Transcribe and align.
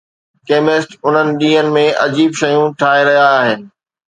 chemist 0.47 0.89
انهن 1.09 1.29
ڏينهن 1.43 1.69
۾ 1.75 1.85
عجيب 2.07 2.41
شيون 2.41 2.75
ٺاهي 2.81 3.07
رهيا 3.11 3.31
آهن 3.39 3.67